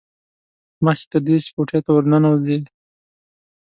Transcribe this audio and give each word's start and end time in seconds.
مخکې 0.85 1.05
تر 1.11 1.19
دې 1.25 1.35
چې 1.43 1.49
کوټې 1.55 1.79
ته 1.85 1.89
ور 1.95 2.05
ننوځي. 2.11 2.59